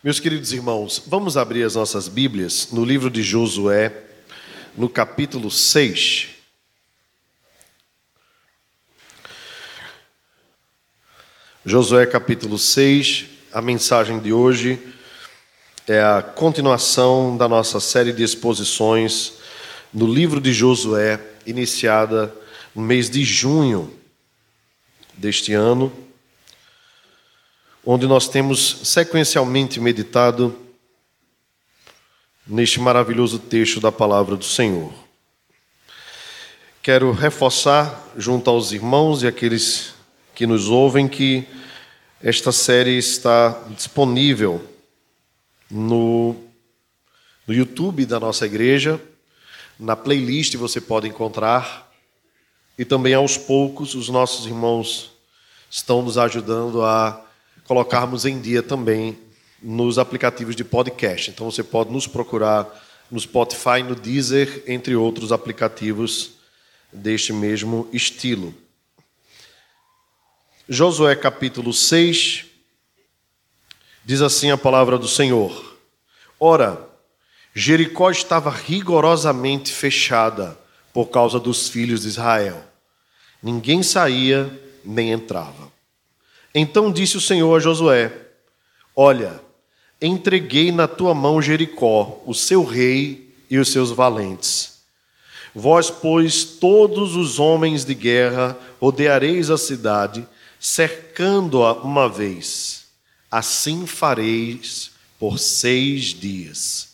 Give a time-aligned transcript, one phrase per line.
[0.00, 3.92] Meus queridos irmãos, vamos abrir as nossas Bíblias no livro de Josué,
[4.76, 6.28] no capítulo 6.
[11.66, 14.78] Josué, capítulo 6, a mensagem de hoje
[15.88, 19.32] é a continuação da nossa série de exposições
[19.92, 22.32] no livro de Josué, iniciada
[22.72, 23.92] no mês de junho
[25.16, 25.92] deste ano
[27.90, 30.54] onde nós temos sequencialmente meditado
[32.46, 34.92] neste maravilhoso texto da palavra do Senhor.
[36.82, 39.94] Quero reforçar junto aos irmãos e aqueles
[40.34, 41.48] que nos ouvem que
[42.22, 44.62] esta série está disponível
[45.70, 46.36] no,
[47.46, 49.00] no YouTube da nossa igreja,
[49.80, 51.90] na playlist você pode encontrar,
[52.78, 55.10] e também aos poucos os nossos irmãos
[55.70, 57.24] estão nos ajudando a
[57.68, 59.18] colocarmos em dia também
[59.62, 61.30] nos aplicativos de podcast.
[61.30, 62.66] Então você pode nos procurar
[63.10, 66.30] no Spotify, no Deezer, entre outros aplicativos
[66.90, 68.54] deste mesmo estilo.
[70.66, 72.46] Josué capítulo 6
[74.02, 75.76] diz assim a palavra do Senhor:
[76.40, 76.88] Ora,
[77.54, 80.58] Jericó estava rigorosamente fechada
[80.90, 82.64] por causa dos filhos de Israel.
[83.42, 84.50] Ninguém saía
[84.82, 85.67] nem entrava.
[86.60, 88.12] Então disse o Senhor a Josué:
[88.96, 89.40] Olha,
[90.02, 94.78] entreguei na tua mão Jericó, o seu rei e os seus valentes.
[95.54, 100.26] Vós, pois, todos os homens de guerra, rodeareis a cidade,
[100.58, 102.86] cercando-a uma vez.
[103.30, 106.88] Assim fareis por seis dias.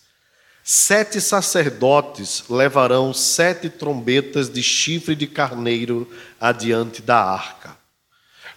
[0.63, 6.07] Sete sacerdotes levarão sete trombetas de chifre de carneiro
[6.39, 7.84] adiante da arca.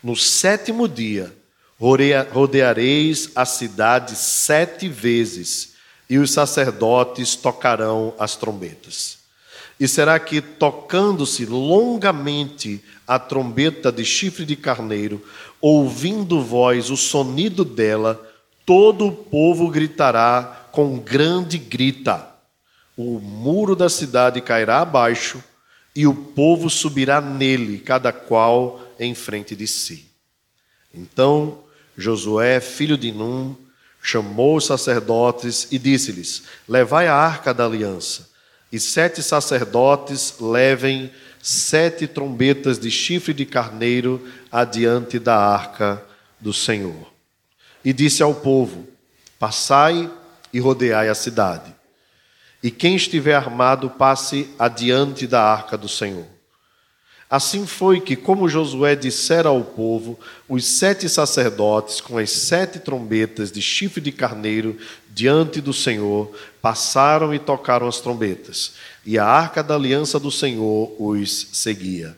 [0.04, 1.34] No sétimo dia,
[2.32, 5.76] rodeareis a cidade sete vezes,
[6.10, 9.18] e os sacerdotes tocarão as trombetas.
[9.80, 15.24] E será que, tocando-se longamente a trombeta de chifre de carneiro,
[15.62, 18.20] ouvindo vós o sonido dela,
[18.66, 22.28] todo o povo gritará com grande grita.
[22.96, 25.44] O muro da cidade cairá abaixo,
[25.96, 30.06] e o povo subirá nele, cada qual em frente de si.
[30.94, 31.64] Então
[31.98, 33.56] Josué, filho de Num,
[34.02, 38.30] chamou os sacerdotes e disse-lhes: Levai a arca da aliança,
[38.72, 46.06] e sete sacerdotes levem sete trombetas de chifre de carneiro adiante da arca
[46.40, 47.12] do Senhor.
[47.84, 48.88] E disse ao povo:
[49.40, 50.10] Passai
[50.54, 51.76] e rodeai a cidade.
[52.62, 56.37] E quem estiver armado, passe adiante da arca do Senhor.
[57.30, 60.18] Assim foi que, como Josué dissera ao povo,
[60.48, 64.78] os sete sacerdotes, com as sete trombetas de chifre de carneiro
[65.10, 70.96] diante do Senhor, passaram e tocaram as trombetas, e a arca da aliança do Senhor
[70.98, 72.18] os seguia.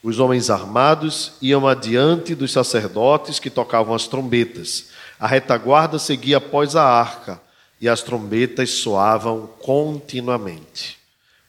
[0.00, 4.90] Os homens armados iam adiante dos sacerdotes que tocavam as trombetas.
[5.18, 7.42] A retaguarda seguia após a arca,
[7.80, 10.98] e as trombetas soavam continuamente.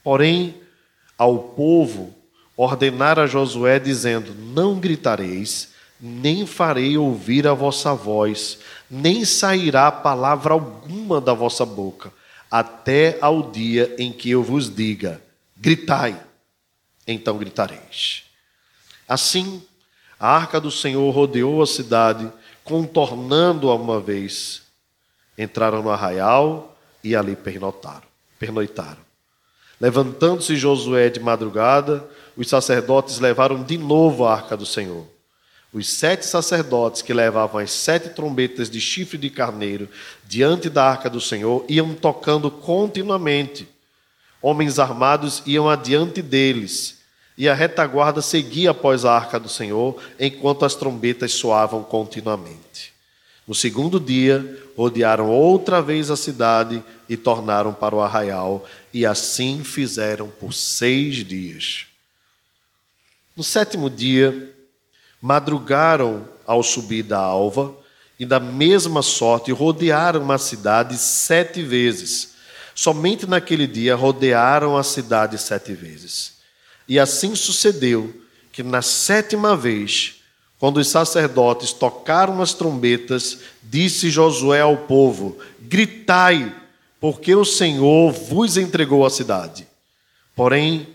[0.04, 0.56] Porém,
[1.18, 2.14] ao povo,
[2.56, 10.54] ordenar a Josué, dizendo: Não gritareis, nem farei ouvir a vossa voz, nem sairá palavra
[10.54, 12.12] alguma da vossa boca,
[12.50, 15.22] até ao dia em que eu vos diga:
[15.56, 16.20] Gritai,
[17.08, 18.24] então gritareis.
[19.08, 19.64] Assim,
[20.20, 22.32] a arca do Senhor rodeou a cidade,
[22.64, 24.64] contornando-a uma vez.
[25.38, 28.08] Entraram no arraial e ali pernoitaram.
[28.40, 29.07] pernoitaram.
[29.80, 35.06] Levantando-se Josué de madrugada, os sacerdotes levaram de novo a arca do Senhor.
[35.72, 39.88] Os sete sacerdotes que levavam as sete trombetas de chifre de carneiro
[40.26, 43.68] diante da arca do Senhor iam tocando continuamente.
[44.42, 46.98] Homens armados iam adiante deles,
[47.38, 52.94] e a retaguarda seguia após a arca do Senhor, enquanto as trombetas soavam continuamente.
[53.48, 58.64] No segundo dia, rodearam outra vez a cidade e tornaram para o arraial,
[58.94, 61.88] e assim fizeram por seis dias.
[63.36, 64.54] No sétimo dia,
[65.20, 67.76] madrugaram ao subir da alva,
[68.20, 72.36] e da mesma sorte rodearam a cidade sete vezes.
[72.76, 76.38] Somente naquele dia rodearam a cidade sete vezes.
[76.88, 78.22] E assim sucedeu
[78.52, 80.17] que na sétima vez
[80.60, 86.54] quando os sacerdotes tocaram as trombetas, disse Josué ao povo: Gritai,
[87.00, 89.68] porque o Senhor vos entregou a cidade.
[90.36, 90.88] Porém,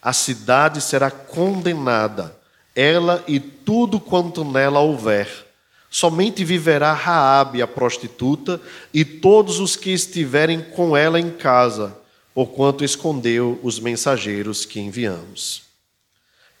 [0.00, 2.36] a cidade será condenada,
[2.74, 5.46] ela e tudo quanto nela houver.
[5.90, 8.60] Somente viverá Raabe, a prostituta,
[8.92, 11.96] e todos os que estiverem com ela em casa,
[12.34, 15.62] porquanto escondeu os mensageiros que enviamos.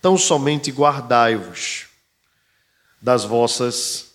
[0.00, 1.87] Então somente guardai-vos
[3.00, 4.06] das vossas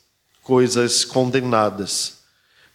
[0.41, 2.19] coisas condenadas,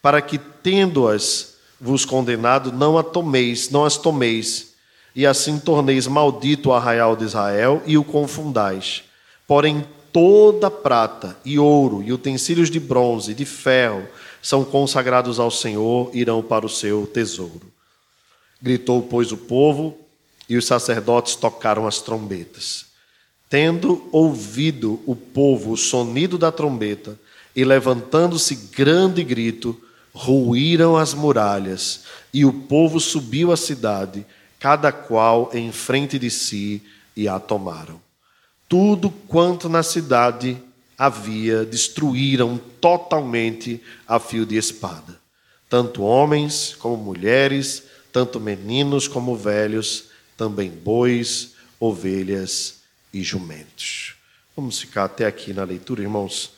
[0.00, 4.74] para que, tendo-as vos condenado, não a tomeis, não as tomeis,
[5.14, 9.04] e assim torneis maldito o arraial de Israel e o confundais.
[9.46, 14.06] Porém, toda prata e ouro e utensílios de bronze e de ferro
[14.42, 17.72] são consagrados ao Senhor, irão para o seu tesouro.
[18.60, 19.96] Gritou, pois, o povo,
[20.48, 22.87] e os sacerdotes tocaram as trombetas.
[23.48, 27.18] Tendo ouvido o povo o sonido da trombeta,
[27.56, 29.80] e levantando-se grande grito,
[30.12, 34.26] ruíram as muralhas, e o povo subiu à cidade,
[34.60, 36.82] cada qual em frente de si,
[37.16, 38.00] e a tomaram.
[38.68, 40.58] Tudo quanto na cidade
[40.96, 45.18] havia, destruíram totalmente a fio de espada.
[45.70, 50.04] Tanto homens como mulheres, tanto meninos como velhos,
[50.36, 52.77] também bois, ovelhas
[53.12, 54.14] e jumentos.
[54.56, 56.52] Vamos ficar até aqui na leitura, irmãos.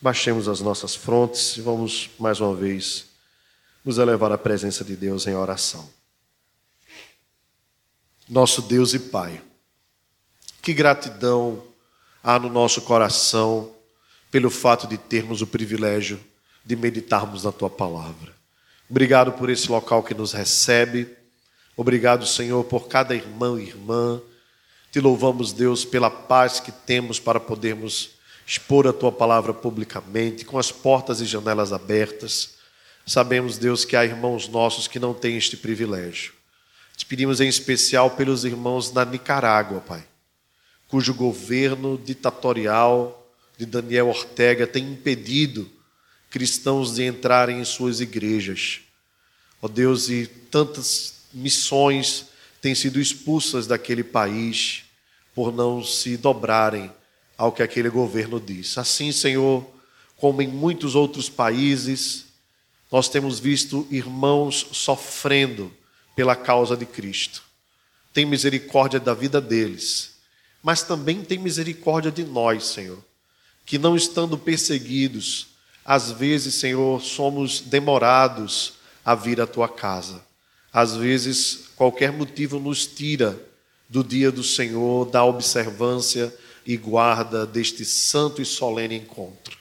[0.00, 3.06] Baixemos as nossas frontes e vamos mais uma vez
[3.84, 5.88] nos elevar à presença de Deus em oração.
[8.28, 9.42] Nosso Deus e Pai,
[10.62, 11.64] que gratidão
[12.22, 13.74] há no nosso coração
[14.30, 16.20] pelo fato de termos o privilégio
[16.64, 18.32] de meditarmos na tua palavra.
[18.88, 21.08] Obrigado por esse local que nos recebe.
[21.76, 24.20] Obrigado, Senhor, por cada irmão e irmã.
[24.90, 28.10] Te louvamos, Deus, pela paz que temos para podermos
[28.46, 32.54] expor a tua palavra publicamente, com as portas e janelas abertas.
[33.06, 36.32] Sabemos, Deus, que há irmãos nossos que não têm este privilégio.
[36.96, 40.04] Te pedimos em especial pelos irmãos na Nicarágua, Pai
[40.90, 43.16] cujo governo ditatorial
[43.56, 45.70] de Daniel Ortega tem impedido
[46.28, 48.80] cristãos de entrarem em suas igrejas.
[49.62, 52.26] Ó oh Deus, e tantas missões
[52.60, 54.84] têm sido expulsas daquele país
[55.34, 56.92] por não se dobrarem
[57.36, 58.76] ao que aquele governo diz.
[58.76, 59.64] Assim, Senhor,
[60.16, 62.26] como em muitos outros países,
[62.90, 65.72] nós temos visto irmãos sofrendo
[66.14, 67.42] pela causa de Cristo.
[68.12, 70.10] Tem misericórdia da vida deles
[70.62, 73.02] mas também tem misericórdia de nós, Senhor,
[73.64, 75.48] que não estando perseguidos,
[75.84, 78.74] às vezes, Senhor, somos demorados
[79.04, 80.22] a vir à tua casa.
[80.72, 83.42] Às vezes, qualquer motivo nos tira
[83.88, 86.30] do dia do Senhor, da observância
[86.66, 89.56] e guarda deste santo e solene encontro.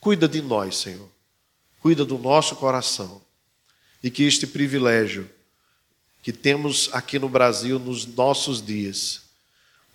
[0.00, 1.08] Cuida de nós, Senhor.
[1.78, 3.22] Cuida do nosso coração.
[4.02, 5.30] E que este privilégio
[6.24, 9.22] que temos aqui no Brasil nos nossos dias,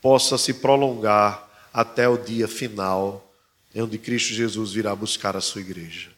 [0.01, 3.35] possa se prolongar até o dia final,
[3.75, 6.09] onde Cristo Jesus virá buscar a sua igreja.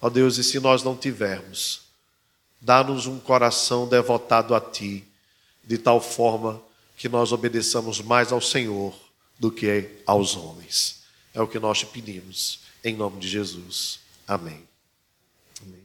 [0.00, 1.89] Ó Deus, e se nós não tivermos,
[2.60, 5.04] dá-nos um coração devotado a Ti,
[5.64, 6.60] de tal forma
[6.96, 8.94] que nós obedeçamos mais ao Senhor
[9.38, 11.00] do que aos homens.
[11.32, 14.00] É o que nós te pedimos, em nome de Jesus.
[14.26, 14.62] Amém.
[15.62, 15.82] Amém.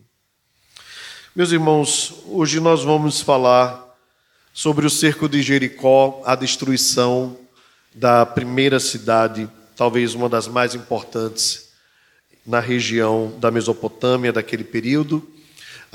[1.36, 3.86] Meus irmãos, hoje nós vamos falar
[4.54, 7.38] sobre o cerco de Jericó, a destruição
[7.94, 11.70] da primeira cidade, talvez uma das mais importantes
[12.46, 15.28] na região da Mesopotâmia daquele período.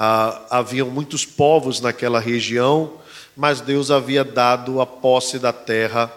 [0.02, 2.94] Ah, haviam muitos povos naquela região,
[3.36, 6.10] mas Deus havia dado a posse da terra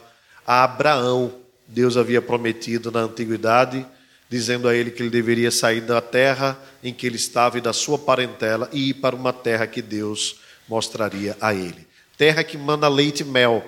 [0.48, 1.34] a Abraão.
[1.68, 3.86] Deus havia prometido na antiguidade,
[4.30, 7.74] dizendo a ele que ele deveria sair da terra em que ele estava e da
[7.74, 10.38] sua parentela e ir para uma terra que Deus
[10.70, 11.88] mostraria a ele
[12.18, 13.62] terra que manda leite e mel.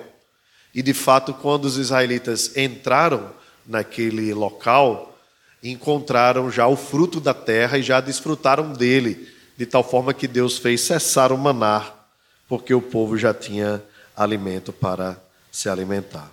[0.74, 3.30] E de fato, quando os israelitas entraram
[3.66, 5.18] naquele local,
[5.62, 10.58] encontraram já o fruto da terra e já desfrutaram dele, de tal forma que Deus
[10.58, 11.92] fez cessar o maná,
[12.48, 13.82] porque o povo já tinha
[14.16, 15.20] alimento para
[15.50, 16.30] se alimentar.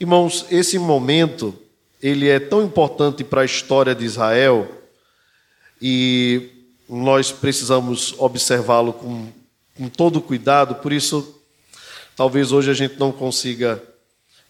[0.00, 1.56] Irmãos, esse momento
[2.02, 4.68] ele é tão importante para a história de Israel
[5.80, 6.50] e
[6.88, 9.30] nós precisamos observá-lo com
[9.76, 11.40] com todo cuidado, por isso,
[12.14, 13.82] talvez hoje a gente não consiga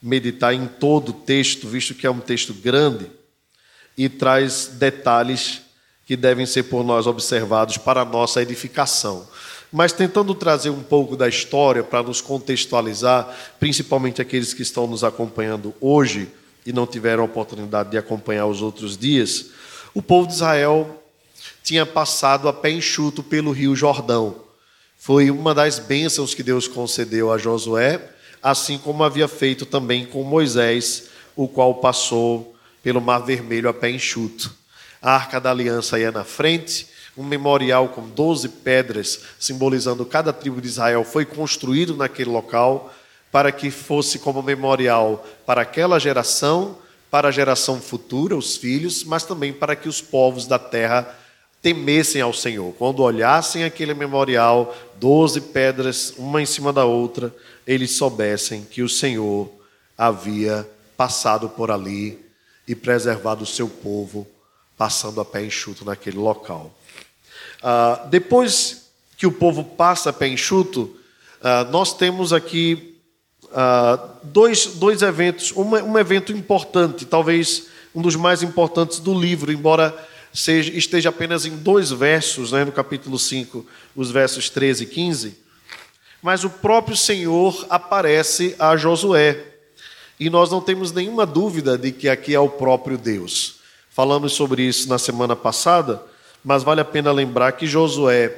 [0.02, 3.06] meditar em todo o texto, visto que é um texto grande
[3.96, 5.62] e traz detalhes
[6.06, 9.26] que devem ser por nós observados para nossa edificação.
[9.72, 13.28] Mas tentando trazer um pouco da história para nos contextualizar,
[13.58, 16.28] principalmente aqueles que estão nos acompanhando hoje
[16.66, 19.46] e não tiveram a oportunidade de acompanhar os outros dias,
[19.94, 21.02] o povo de Israel
[21.62, 24.42] tinha passado a pé enxuto pelo rio Jordão
[25.04, 28.00] foi uma das bênçãos que Deus concedeu a Josué,
[28.40, 32.54] assim como havia feito também com Moisés, o qual passou
[32.84, 34.54] pelo Mar Vermelho a pé enxuto.
[35.02, 40.60] A arca da aliança ia na frente, um memorial com 12 pedras, simbolizando cada tribo
[40.60, 42.94] de Israel, foi construído naquele local
[43.32, 46.78] para que fosse como memorial para aquela geração,
[47.10, 51.18] para a geração futura, os filhos, mas também para que os povos da terra
[51.60, 52.74] temessem ao Senhor.
[52.74, 57.34] Quando olhassem aquele memorial, doze pedras, uma em cima da outra,
[57.66, 59.50] eles soubessem que o Senhor
[59.96, 62.18] havia passado por ali
[62.66, 64.26] e preservado o seu povo,
[64.82, 66.76] passando a pé enxuto naquele local.
[67.62, 70.96] Ah, depois que o povo passa a pé enxuto,
[71.40, 72.98] ah, nós temos aqui
[73.54, 75.52] ah, dois, dois eventos.
[75.52, 79.96] Um, um evento importante, talvez um dos mais importantes do livro, embora
[80.34, 85.38] seja, esteja apenas em dois versos, né, no capítulo 5, os versos 13 e 15,
[86.20, 89.44] mas o próprio Senhor aparece a Josué.
[90.18, 93.61] E nós não temos nenhuma dúvida de que aqui é o próprio Deus.
[93.94, 96.02] Falamos sobre isso na semana passada,
[96.44, 98.34] mas vale a pena lembrar que Josué,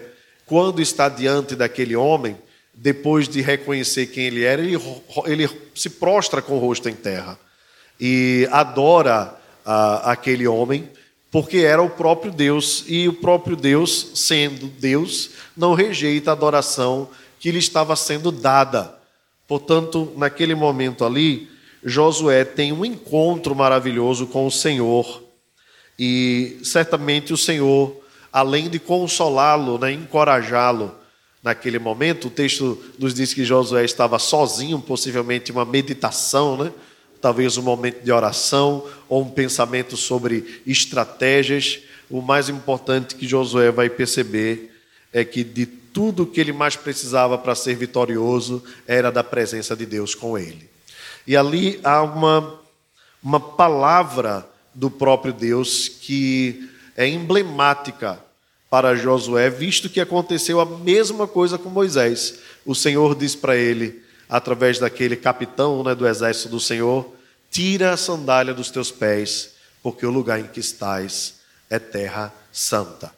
[0.46, 2.36] quando está diante daquele homem,
[2.74, 4.76] depois de reconhecer quem ele era, ele,
[5.26, 7.38] ele se prostra com o rosto em terra
[8.00, 10.88] e adora ah, aquele homem
[11.34, 17.08] porque era o próprio Deus, e o próprio Deus, sendo Deus, não rejeita a adoração
[17.40, 18.94] que lhe estava sendo dada.
[19.48, 21.48] Portanto, naquele momento ali,
[21.82, 25.23] Josué tem um encontro maravilhoso com o Senhor,
[25.98, 27.96] e certamente o Senhor,
[28.32, 30.94] além de consolá-lo, né, encorajá-lo,
[31.42, 36.72] naquele momento, o texto nos diz que Josué estava sozinho, possivelmente uma meditação, né?
[37.20, 41.80] talvez um momento de oração ou um pensamento sobre estratégias.
[42.10, 44.74] O mais importante que Josué vai perceber
[45.12, 49.86] é que de tudo que ele mais precisava para ser vitorioso era da presença de
[49.86, 50.68] Deus com ele.
[51.26, 52.58] E ali há uma,
[53.22, 58.18] uma palavra do próprio Deus que é emblemática
[58.68, 62.40] para Josué, visto que aconteceu a mesma coisa com Moisés.
[62.66, 67.14] O Senhor diz para ele: através daquele capitão né, do exército do Senhor:
[67.50, 69.50] Tira a sandália dos teus pés,
[69.82, 71.34] porque o lugar em que estás
[71.70, 73.12] é terra santa.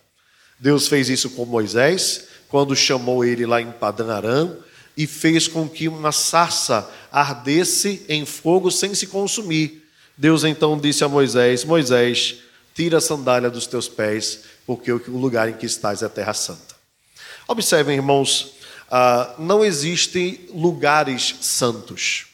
[0.59, 4.59] Deus fez isso com Moisés, quando chamou ele lá em Padã Aram,
[4.97, 9.86] e fez com que uma sarça ardesse em fogo sem se consumir.
[10.17, 12.37] Deus então disse a Moisés: Moisés,
[12.75, 16.75] tira a sandália dos teus pés, porque o lugar em que estás é terra santa.
[17.49, 18.53] Observem, irmãos,
[18.91, 22.27] ah, não existem lugares santos.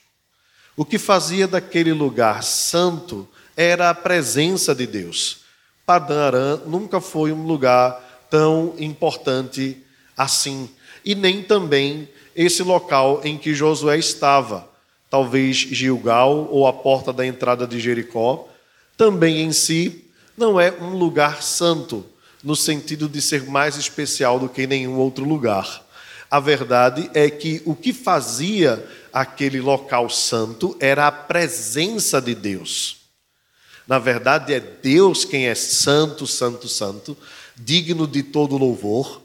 [0.76, 5.40] O que fazia daquele lugar santo era a presença de Deus.
[5.84, 9.82] Padã Aram nunca foi um lugar tão importante
[10.16, 10.70] assim,
[11.04, 14.68] e nem também esse local em que Josué estava,
[15.12, 18.48] talvez Gilgal ou a porta da entrada de Jericó,
[18.96, 20.06] também em si
[20.38, 22.06] não é um lugar santo,
[22.42, 25.84] no sentido de ser mais especial do que nenhum outro lugar.
[26.30, 33.02] A verdade é que o que fazia aquele local santo era a presença de Deus.
[33.86, 37.14] Na verdade, é Deus quem é santo, santo, santo,
[37.54, 39.20] digno de todo louvor.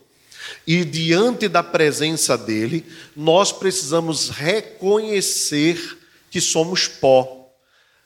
[0.66, 2.86] E diante da presença dele,
[3.16, 5.98] nós precisamos reconhecer
[6.30, 7.50] que somos pó.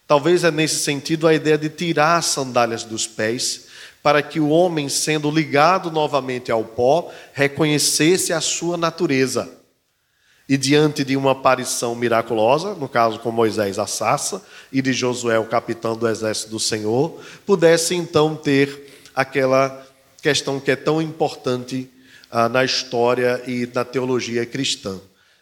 [0.07, 3.65] Talvez é nesse sentido a ideia de tirar as sandálias dos pés
[4.03, 9.49] para que o homem, sendo ligado novamente ao pó, reconhecesse a sua natureza.
[10.49, 15.39] E diante de uma aparição miraculosa, no caso com Moisés a sassa, e de Josué,
[15.39, 19.87] o capitão do exército do Senhor, pudesse então ter aquela
[20.21, 21.89] questão que é tão importante
[22.31, 24.99] ah, na história e na teologia cristã.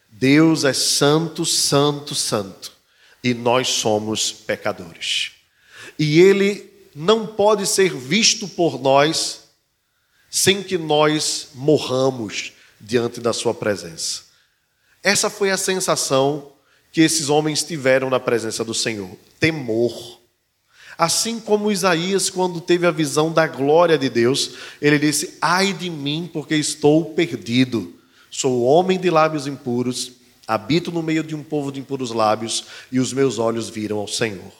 [0.09, 2.71] Deus é santo, santo, santo,
[3.23, 5.33] e nós somos pecadores.
[5.97, 9.41] E Ele não pode ser visto por nós
[10.29, 14.23] sem que nós morramos diante da Sua presença.
[15.03, 16.51] Essa foi a sensação
[16.91, 20.18] que esses homens tiveram na presença do Senhor: temor.
[20.99, 24.51] Assim como Isaías, quando teve a visão da glória de Deus,
[24.81, 27.93] ele disse: Ai de mim, porque estou perdido.
[28.29, 30.11] Sou homem de lábios impuros,
[30.45, 34.09] habito no meio de um povo de impuros lábios, e os meus olhos viram ao
[34.09, 34.51] Senhor.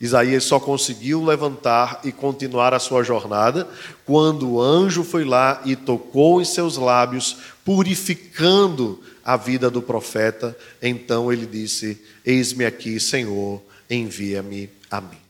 [0.00, 3.68] Isaías só conseguiu levantar e continuar a sua jornada
[4.04, 10.58] quando o anjo foi lá e tocou em seus lábios, purificando a vida do profeta.
[10.82, 15.21] Então ele disse: Eis-me aqui, Senhor, envia-me a mim.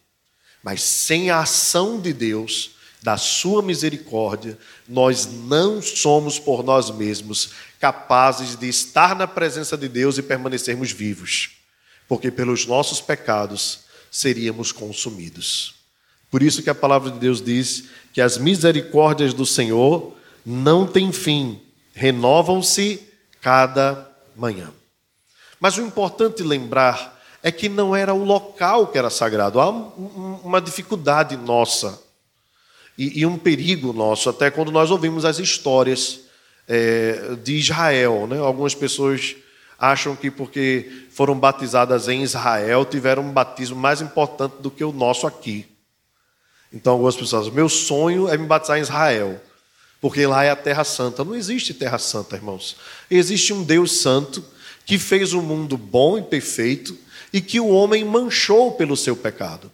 [0.62, 4.56] Mas sem a ação de Deus, da sua misericórdia,
[4.88, 7.50] nós não somos por nós mesmos
[7.80, 11.50] capazes de estar na presença de Deus e permanecermos vivos,
[12.06, 15.74] porque pelos nossos pecados seríamos consumidos.
[16.30, 20.16] Por isso que a palavra de Deus diz que as misericórdias do Senhor
[20.46, 21.60] não têm fim,
[21.92, 23.02] renovam-se
[23.40, 24.72] cada manhã.
[25.58, 29.60] Mas o importante lembrar é que não era o local que era sagrado.
[29.60, 32.00] Há uma dificuldade nossa
[32.96, 36.20] e, um perigo nosso, até quando nós ouvimos as histórias
[36.68, 38.26] é, de Israel.
[38.28, 38.38] Né?
[38.38, 39.34] Algumas pessoas
[39.78, 44.92] acham que porque foram batizadas em Israel tiveram um batismo mais importante do que o
[44.92, 45.66] nosso aqui.
[46.72, 49.40] Então, algumas pessoas, meu sonho é me batizar em Israel,
[50.00, 51.24] porque lá é a Terra Santa.
[51.24, 52.76] Não existe Terra Santa, irmãos.
[53.10, 54.44] Existe um Deus Santo
[54.86, 56.96] que fez um mundo bom e perfeito
[57.32, 59.70] e que o homem manchou pelo seu pecado.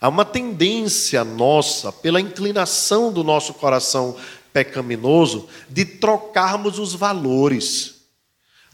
[0.00, 4.16] Há uma tendência nossa, pela inclinação do nosso coração
[4.52, 8.02] pecaminoso, de trocarmos os valores,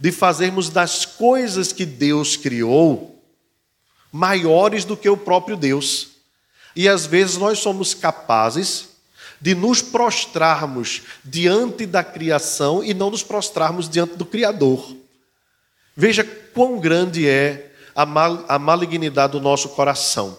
[0.01, 3.23] de fazermos das coisas que Deus criou
[4.11, 6.09] maiores do que o próprio Deus.
[6.75, 8.89] E às vezes nós somos capazes
[9.41, 14.97] de nos prostrarmos diante da criação e não nos prostrarmos diante do Criador.
[15.97, 17.68] Veja quão grande é
[17.99, 20.38] a, mal, a malignidade do nosso coração.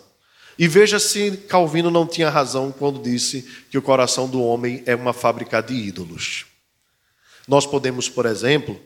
[0.58, 4.96] E veja se Calvino não tinha razão quando disse que o coração do homem é
[4.96, 6.46] uma fábrica de ídolos.
[7.46, 8.80] Nós podemos, por exemplo,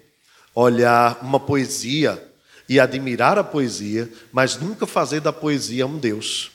[0.55, 2.31] olhar uma poesia
[2.67, 6.49] e admirar a poesia, mas nunca fazer da poesia um Deus.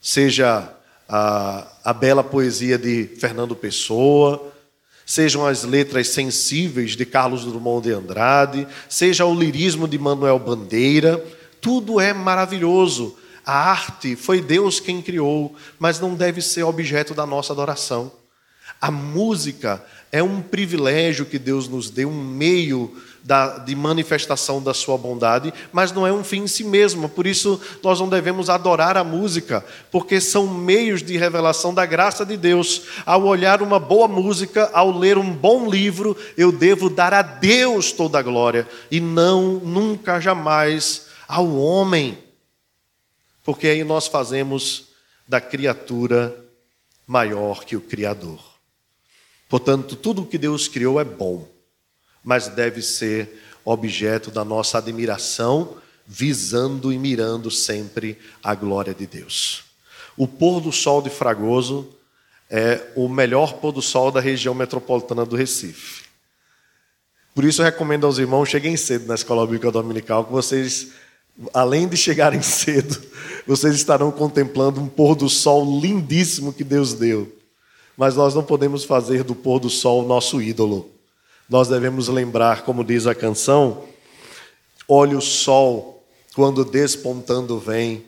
[0.00, 0.74] Seja
[1.08, 4.52] a, a bela poesia de Fernando Pessoa,
[5.10, 11.20] sejam as letras sensíveis de Carlos Drummond de Andrade, seja o lirismo de Manuel Bandeira,
[11.60, 17.26] tudo é maravilhoso, a arte foi Deus quem criou, mas não deve ser objeto da
[17.26, 18.12] nossa adoração.
[18.80, 24.72] A música é um privilégio que Deus nos deu, um meio da, de manifestação da
[24.74, 27.08] sua bondade, mas não é um fim em si mesmo.
[27.08, 32.24] Por isso, nós não devemos adorar a música, porque são meios de revelação da graça
[32.24, 32.82] de Deus.
[33.04, 37.92] Ao olhar uma boa música, ao ler um bom livro, eu devo dar a Deus
[37.92, 42.18] toda a glória e não, nunca, jamais ao homem
[43.50, 44.90] porque aí nós fazemos
[45.26, 46.36] da criatura
[47.06, 48.40] maior que o Criador.
[49.48, 51.48] Portanto, tudo o que Deus criou é bom,
[52.22, 59.64] mas deve ser objeto da nossa admiração, visando e mirando sempre a glória de Deus.
[60.16, 61.88] O pôr do sol de Fragoso
[62.48, 66.04] é o melhor pôr do sol da região metropolitana do Recife.
[67.34, 70.92] Por isso eu recomendo aos irmãos, cheguem cedo na escola bíblica dominical, que vocês
[71.54, 73.00] além de chegarem cedo,
[73.46, 77.30] vocês estarão contemplando um pôr do sol lindíssimo que Deus deu.
[77.96, 80.90] Mas nós não podemos fazer do pôr do sol nosso ídolo.
[81.50, 83.88] Nós devemos lembrar, como diz a canção:
[84.86, 88.04] olhe o sol quando despontando vem,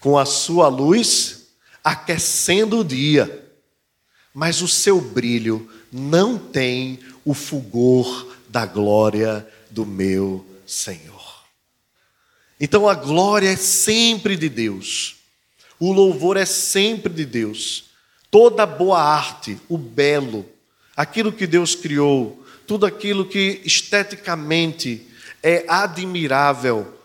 [0.00, 1.46] com a sua luz
[1.82, 3.48] aquecendo o dia,
[4.34, 11.42] mas o seu brilho não tem o fulgor da glória do meu Senhor.
[12.60, 15.16] Então a glória é sempre de Deus,
[15.80, 17.84] o louvor é sempre de Deus.
[18.30, 20.44] Toda boa arte, o belo,
[20.94, 25.06] aquilo que Deus criou, tudo aquilo que esteticamente
[25.42, 26.98] é admirável,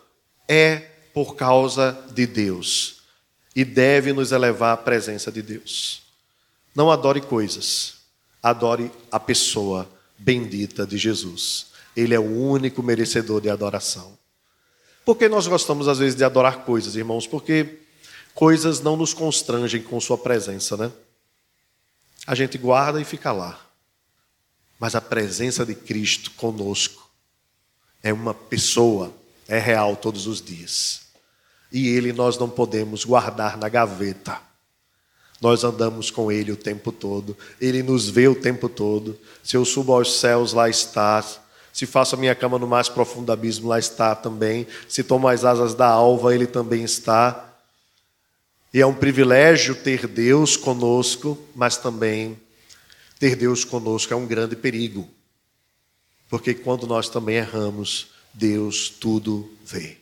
[0.48, 0.78] é
[1.13, 3.02] por causa de Deus
[3.56, 6.02] e deve nos elevar à presença de Deus.
[6.74, 7.95] Não adore coisas,
[8.41, 11.67] adore a pessoa bendita de Jesus.
[11.95, 14.17] Ele é o único merecedor de adoração.
[15.04, 17.28] Por que nós gostamos às vezes de adorar coisas, irmãos?
[17.28, 17.80] Porque
[18.34, 20.91] coisas não nos constrangem com Sua presença, né?
[22.26, 23.60] A gente guarda e fica lá.
[24.80, 27.10] Mas a presença de Cristo conosco
[28.02, 29.13] é uma pessoa,
[29.48, 31.02] é real todos os dias.
[31.72, 34.39] E Ele nós não podemos guardar na gaveta.
[35.42, 39.20] Nós andamos com Ele o tempo todo, Ele nos vê o tempo todo.
[39.44, 41.24] Se eu subo aos céus, lá está.
[41.74, 44.65] Se faço a minha cama no mais profundo abismo, lá está também.
[44.88, 47.54] Se tomo as asas da alva, ele também está.
[48.74, 52.38] E é um privilégio ter Deus conosco, mas também
[53.20, 55.08] ter Deus conosco é um grande perigo.
[56.30, 59.98] Porque quando nós também erramos, Deus tudo vê.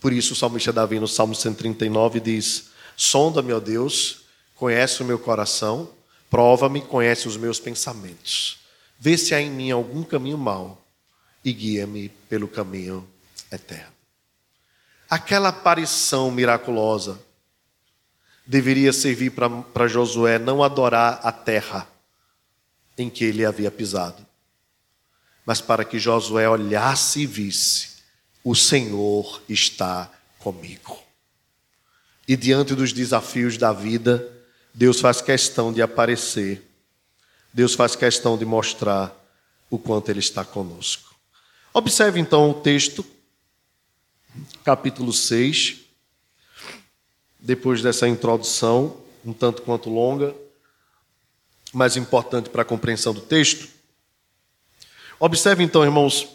[0.00, 5.18] Por isso o salmista Davi no Salmo 139 diz: Sonda-me, ó Deus, conhece o meu
[5.18, 5.90] coração,
[6.30, 8.58] prova-me, conhece os meus pensamentos.
[8.98, 10.80] Vê se há em mim algum caminho mau
[11.44, 13.06] e guia-me pelo caminho
[13.50, 13.92] eterno.
[15.08, 17.20] Aquela aparição miraculosa
[18.46, 21.88] deveria servir para Josué não adorar a terra
[22.96, 24.24] em que ele havia pisado,
[25.44, 27.96] mas para que Josué olhasse e visse:
[28.44, 31.02] o Senhor está comigo.
[32.28, 34.32] e diante dos desafios da vida,
[34.74, 36.62] Deus faz questão de aparecer,
[37.52, 39.14] Deus faz questão de mostrar
[39.70, 41.14] o quanto Ele está conosco.
[41.72, 43.04] Observe então o texto,
[44.64, 45.85] capítulo 6,
[47.46, 50.34] depois dessa introdução, um tanto quanto longa,
[51.72, 53.68] mas importante para a compreensão do texto.
[55.20, 56.26] Observe então, irmãos,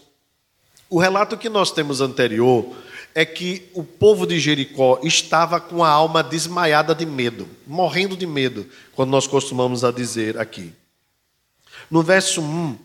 [0.90, 2.66] o relato que nós temos anterior
[3.14, 8.26] é que o povo de Jericó estava com a alma desmaiada de medo, morrendo de
[8.26, 10.72] medo, quando nós costumamos a dizer aqui.
[11.90, 12.78] No verso 1,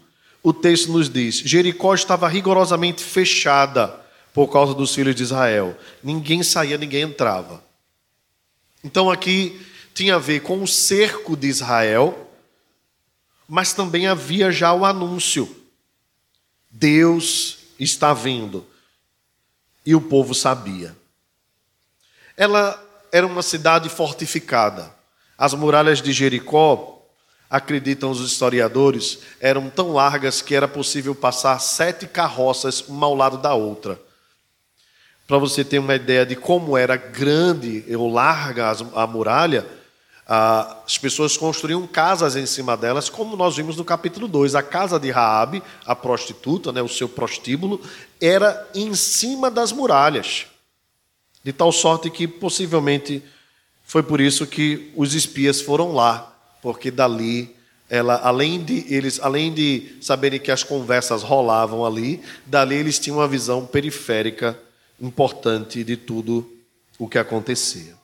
[0.42, 5.76] o texto nos diz: Jericó estava rigorosamente fechada por causa dos filhos de Israel.
[6.02, 7.65] Ninguém saía, ninguém entrava.
[8.86, 9.60] Então aqui
[9.92, 12.30] tinha a ver com o cerco de Israel,
[13.48, 15.56] mas também havia já o anúncio:
[16.70, 18.64] Deus está vindo
[19.84, 20.96] e o povo sabia.
[22.36, 24.94] Ela era uma cidade fortificada.
[25.36, 27.02] As muralhas de Jericó,
[27.50, 33.38] acreditam os historiadores, eram tão largas que era possível passar sete carroças uma ao lado
[33.38, 34.00] da outra.
[35.26, 39.66] Para você ter uma ideia de como era grande ou larga a muralha,
[40.24, 44.54] as pessoas construíam casas em cima delas, como nós vimos no capítulo 2.
[44.54, 47.80] A casa de Raabe, a prostituta, né, o seu prostíbulo,
[48.20, 50.46] era em cima das muralhas.
[51.42, 53.22] De tal sorte que possivelmente
[53.84, 57.54] foi por isso que os espias foram lá, porque dali
[57.88, 63.18] ela, além de eles, além de saberem que as conversas rolavam ali, dali eles tinham
[63.18, 64.58] uma visão periférica
[65.00, 66.50] importante de tudo
[66.98, 67.94] o que acontecia.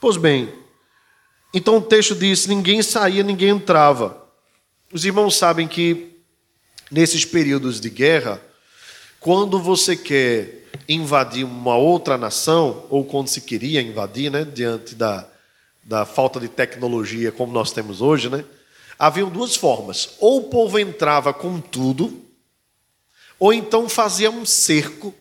[0.00, 0.52] Pois bem,
[1.52, 4.26] então o texto diz: ninguém saía, ninguém entrava.
[4.92, 6.16] Os irmãos sabem que
[6.90, 8.40] nesses períodos de guerra,
[9.20, 15.28] quando você quer invadir uma outra nação, ou quando se queria invadir, né, diante da,
[15.84, 18.44] da falta de tecnologia como nós temos hoje, né,
[18.98, 20.10] haviam duas formas.
[20.18, 22.24] Ou o povo entrava com tudo,
[23.38, 25.14] ou então fazia um cerco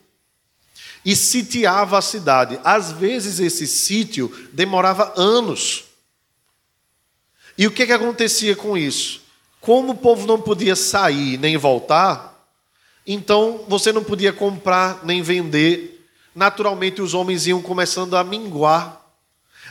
[1.07, 2.59] e sitiava a cidade.
[2.65, 5.85] Às vezes esse sítio demorava anos.
[7.57, 9.21] E o que, que acontecia com isso?
[9.61, 12.45] Como o povo não podia sair nem voltar,
[13.05, 16.05] então você não podia comprar nem vender.
[16.35, 19.01] Naturalmente os homens iam começando a minguar.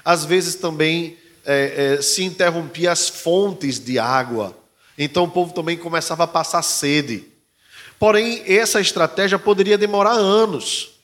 [0.03, 4.57] Às vezes também é, é, se interrompia as fontes de água.
[4.97, 7.27] Então o povo também começava a passar sede.
[7.99, 10.96] Porém, essa estratégia poderia demorar anos.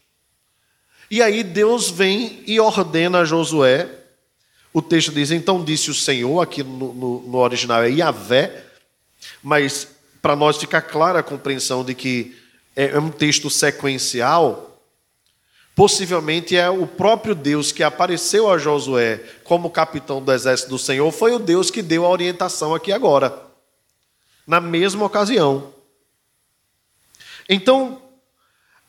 [1.13, 4.03] E aí Deus vem e ordena a Josué
[4.73, 8.65] o texto diz: Então disse o Senhor, aqui no, no, no original é Yahvé,
[9.43, 9.89] mas
[10.21, 12.37] para nós ficar clara a compreensão de que
[12.75, 14.71] é, é um texto sequencial,
[15.75, 21.11] Possivelmente é o próprio Deus que apareceu a Josué como capitão do exército do Senhor,
[21.11, 23.35] foi o Deus que deu a orientação aqui agora,
[24.47, 25.73] na mesma ocasião.
[27.49, 28.02] Então,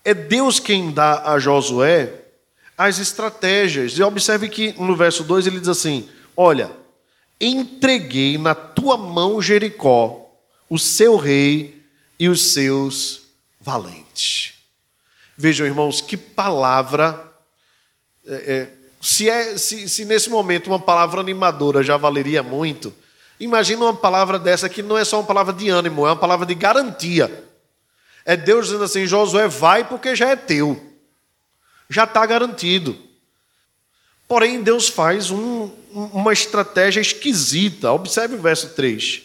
[0.03, 2.23] é Deus quem dá a Josué
[2.77, 3.97] as estratégias.
[3.97, 6.71] E observe que no verso 2 ele diz assim: Olha,
[7.39, 10.29] entreguei na tua mão Jericó,
[10.69, 11.81] o seu rei
[12.19, 13.23] e os seus
[13.59, 14.53] valentes.
[15.37, 17.31] Vejam, irmãos, que palavra.
[18.25, 18.69] É, é,
[19.01, 22.93] se, é, se, se nesse momento uma palavra animadora já valeria muito,
[23.37, 26.45] imagina uma palavra dessa que não é só uma palavra de ânimo, é uma palavra
[26.45, 27.43] de garantia.
[28.25, 30.93] É Deus dizendo assim: Josué, vai porque já é teu
[31.93, 32.97] já está garantido.
[34.27, 37.91] Porém, Deus faz um, uma estratégia esquisita.
[37.91, 39.21] Observe o verso 3.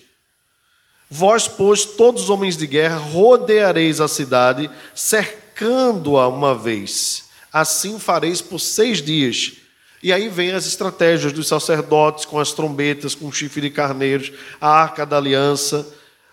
[1.10, 7.24] Vós, pois, todos os homens de guerra, rodeareis a cidade, cercando-a uma vez.
[7.50, 9.54] Assim fareis por seis dias.
[10.02, 14.30] E aí vem as estratégias dos sacerdotes com as trombetas, com o chifre de carneiros,
[14.60, 15.88] a arca da aliança,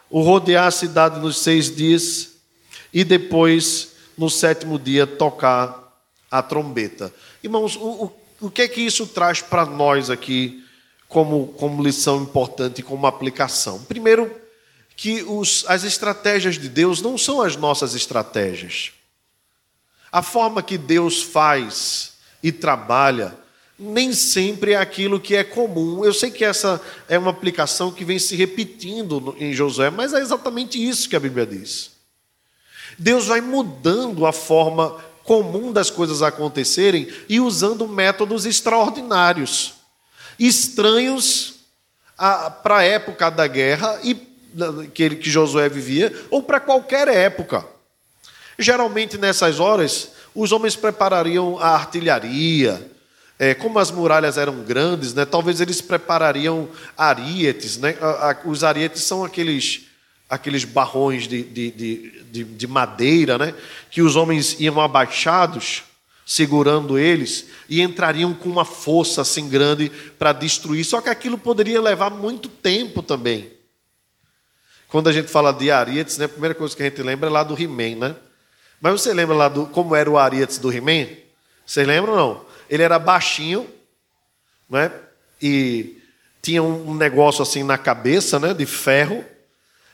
[0.10, 2.35] o rodear a cidade nos seis dias
[2.96, 6.00] e depois, no sétimo dia, tocar
[6.32, 7.14] a trombeta.
[7.44, 10.64] Irmãos, o, o, o que é que isso traz para nós aqui
[11.10, 13.84] como, como lição importante, como aplicação?
[13.84, 14.34] Primeiro,
[14.96, 18.94] que os, as estratégias de Deus não são as nossas estratégias.
[20.10, 23.38] A forma que Deus faz e trabalha
[23.78, 26.06] nem sempre é aquilo que é comum.
[26.06, 30.22] Eu sei que essa é uma aplicação que vem se repetindo em Josué, mas é
[30.22, 31.95] exatamente isso que a Bíblia diz.
[32.98, 39.74] Deus vai mudando a forma comum das coisas acontecerem e usando métodos extraordinários,
[40.38, 41.56] estranhos
[42.64, 44.14] para a época da guerra e
[44.94, 47.66] que, que Josué vivia, ou para qualquer época.
[48.58, 52.92] Geralmente nessas horas, os homens preparariam a artilharia,
[53.38, 57.78] é, como as muralhas eram grandes, né, talvez eles preparariam arietes.
[57.78, 57.98] Né?
[58.46, 59.84] Os arietes são aqueles,
[60.36, 63.54] aqueles barrões de, de, de, de, madeira né,
[63.90, 65.84] que os homens iam abaixados,
[66.26, 70.84] segurando eles, e entrariam com uma força assim grande para destruir.
[70.84, 73.52] Só que aquilo poderia levar muito tempo também.
[74.88, 77.32] Quando a gente fala de arietes, né, a primeira coisa que a gente lembra é
[77.32, 78.16] lá do He-Man, né?
[78.80, 81.08] Mas você lembra lá do como era o arietes do He-Man?
[81.66, 82.46] Vocês lembram ou não?
[82.70, 83.68] Ele era baixinho,
[84.70, 84.92] né?
[85.42, 85.98] E
[86.42, 88.54] tinha um negócio assim na cabeça, né?
[88.54, 89.26] De ferro.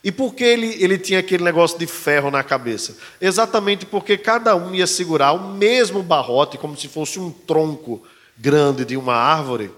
[0.03, 2.97] E por que ele, ele tinha aquele negócio de ferro na cabeça?
[3.19, 8.01] Exatamente porque cada um ia segurar o mesmo barrote, como se fosse um tronco
[8.37, 9.69] grande de uma árvore.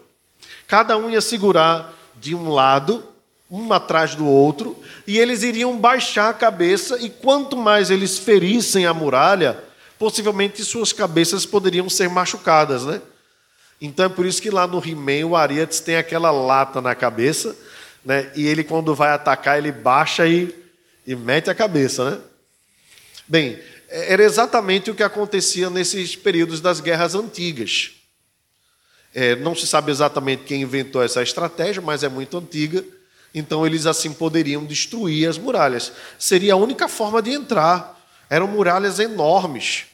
[0.66, 3.04] Cada um ia segurar de um lado,
[3.52, 8.86] um atrás do outro, e eles iriam baixar a cabeça, e quanto mais eles ferissem
[8.86, 9.62] a muralha,
[10.00, 13.02] possivelmente suas cabeças poderiam ser machucadas, né?
[13.82, 17.54] Então é por isso que lá no He-Man o Ariates tem aquela lata na cabeça,
[18.04, 18.32] né?
[18.36, 20.54] E ele quando vai atacar ele baixa e,
[21.06, 22.22] e mete a cabeça, né?
[23.28, 27.92] Bem, era exatamente o que acontecia nesses períodos das guerras antigas.
[29.14, 32.84] É, não se sabe exatamente quem inventou essa estratégia, mas é muito antiga.
[33.34, 35.92] Então eles assim poderiam destruir as muralhas.
[36.18, 38.00] Seria a única forma de entrar.
[38.30, 39.86] Eram muralhas enormes.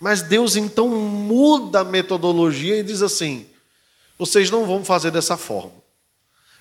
[0.00, 3.46] Mas Deus então muda a metodologia e diz assim:
[4.18, 5.83] vocês não vão fazer dessa forma.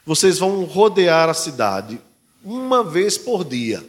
[0.06, 2.00] Vocês vão rodear a cidade
[2.44, 3.84] uma vez por dia,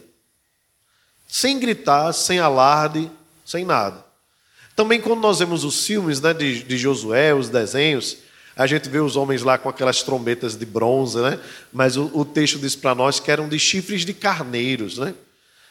[1.27, 3.11] sem gritar, sem alarde,
[3.45, 4.05] sem nada.
[4.75, 8.17] Também, quando nós vemos os filmes né, de, de Josué, os desenhos,
[8.55, 11.39] a gente vê os homens lá com aquelas trombetas de bronze, né?
[11.73, 14.97] mas o, o texto diz para nós que eram de chifres de carneiros.
[14.97, 15.13] Né?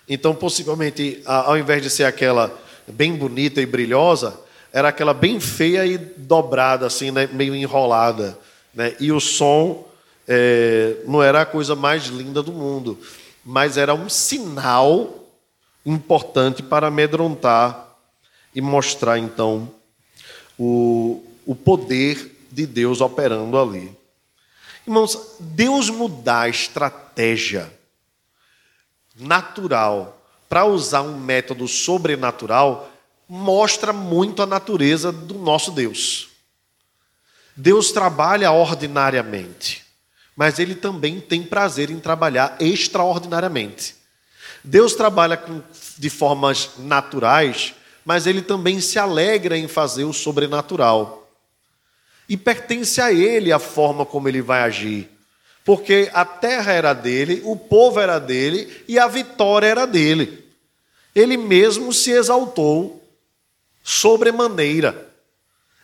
[0.07, 2.55] Então, possivelmente, ao invés de ser aquela
[2.87, 4.39] bem bonita e brilhosa,
[4.71, 7.29] era aquela bem feia e dobrada, assim, né?
[7.33, 8.39] meio enrolada.
[8.75, 8.95] Né?
[9.01, 9.87] E o som
[10.27, 12.99] é, não era a coisa mais linda do mundo,
[13.45, 15.25] mas era um sinal
[15.85, 17.97] importante para amedrontar
[18.55, 19.71] e mostrar, então,
[20.59, 23.97] o, o poder de Deus operando ali.
[24.87, 27.73] Irmãos, Deus mudar a estratégia
[29.17, 32.91] natural para usar um método sobrenatural,
[33.29, 36.29] mostra muito a natureza do nosso Deus.
[37.57, 39.84] Deus trabalha ordinariamente,
[40.37, 43.95] mas ele também tem prazer em trabalhar extraordinariamente.
[44.63, 45.63] Deus trabalha com,
[45.99, 51.31] de formas naturais, mas ele também se alegra em fazer o sobrenatural.
[52.29, 55.11] E pertence a ele a forma como ele vai agir.
[55.65, 60.45] Porque a terra era dele, o povo era dele e a vitória era dele
[61.15, 63.03] ele mesmo se exaltou
[63.83, 65.13] sobremaneira.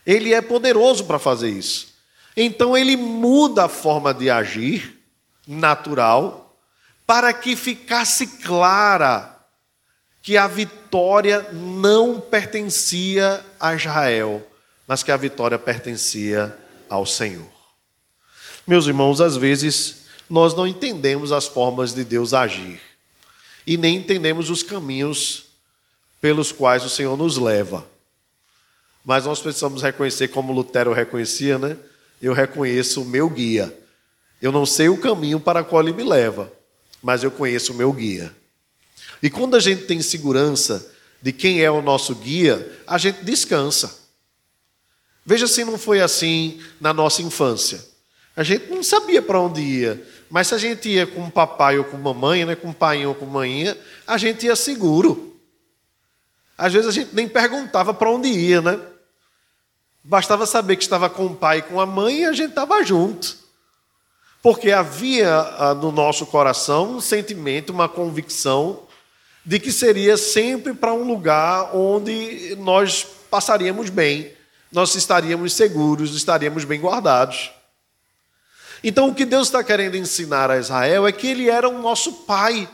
[0.04, 1.89] Ele é poderoso para fazer isso.
[2.36, 4.98] Então ele muda a forma de agir
[5.46, 6.56] natural
[7.06, 9.36] para que ficasse clara
[10.22, 14.46] que a vitória não pertencia a Israel,
[14.86, 16.56] mas que a vitória pertencia
[16.88, 17.50] ao Senhor.
[18.66, 22.80] Meus irmãos, às vezes nós não entendemos as formas de Deus agir
[23.66, 25.46] e nem entendemos os caminhos
[26.20, 27.86] pelos quais o Senhor nos leva.
[29.04, 31.76] Mas nós precisamos reconhecer, como Lutero reconhecia, né?
[32.20, 33.76] Eu reconheço o meu guia.
[34.40, 36.52] Eu não sei o caminho para qual ele me leva,
[37.02, 38.34] mas eu conheço o meu guia.
[39.22, 43.98] E quando a gente tem segurança de quem é o nosso guia, a gente descansa.
[45.24, 47.84] Veja se não foi assim na nossa infância.
[48.34, 50.02] A gente não sabia para onde ia.
[50.30, 53.04] Mas se a gente ia com o papai ou com mamãe, né, com o pai
[53.04, 55.38] ou com mãinha, a gente ia seguro.
[56.56, 58.78] Às vezes a gente nem perguntava para onde ia, né?
[60.02, 62.82] Bastava saber que estava com o pai e com a mãe e a gente estava
[62.82, 63.38] junto.
[64.42, 68.84] Porque havia ah, no nosso coração um sentimento, uma convicção
[69.44, 74.32] de que seria sempre para um lugar onde nós passaríamos bem,
[74.72, 77.50] nós estaríamos seguros, estaríamos bem guardados.
[78.82, 82.24] Então, o que Deus está querendo ensinar a Israel é que Ele era o nosso
[82.24, 82.68] Pai,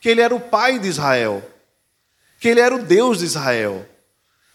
[0.00, 1.42] que Ele era o Pai de Israel,
[2.40, 3.86] que Ele era o Deus de Israel.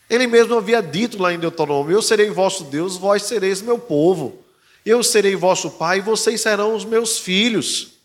[0.10, 4.44] Ele mesmo havia dito lá em Deuteronômio: Eu serei vosso Deus, vós sereis meu povo.
[4.86, 7.98] Eu serei vosso Pai, vocês serão os meus filhos.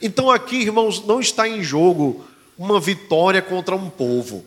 [0.00, 2.24] Então, aqui, irmãos, não está em jogo
[2.56, 4.46] uma vitória contra um povo,